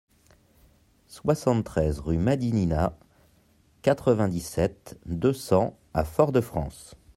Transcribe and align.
soixante-treize 1.05 1.99
rue 1.99 2.17
Madinina, 2.17 2.97
quatre-vingt-dix-sept, 3.83 4.99
deux 5.05 5.31
cents 5.31 5.77
à 5.93 6.03
Fort-de-France 6.05 6.95